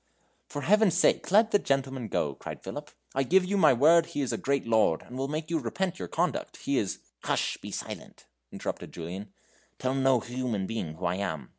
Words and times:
"For 0.47 0.63
Heaven's 0.63 0.95
sake, 0.95 1.29
let 1.29 1.51
the 1.51 1.59
gentleman 1.59 2.07
go," 2.07 2.33
cried 2.33 2.63
Philip; 2.63 2.89
"I 3.13 3.21
give 3.21 3.45
you 3.45 3.55
my 3.55 3.71
word 3.71 4.07
he 4.07 4.21
is 4.21 4.33
a 4.33 4.37
great 4.39 4.65
lord, 4.65 5.03
and 5.03 5.15
will 5.15 5.27
make 5.27 5.51
you 5.51 5.59
repent 5.59 5.99
your 5.99 6.07
conduct. 6.07 6.57
He 6.57 6.79
is" 6.79 6.97
"Hush; 7.25 7.57
be 7.57 7.69
silent," 7.69 8.25
interrupted 8.51 8.91
Julian; 8.93 9.31
"tell 9.77 9.93
no 9.93 10.19
human 10.19 10.65
being 10.65 10.95
who 10.95 11.05
I 11.05 11.17
am. 11.17 11.49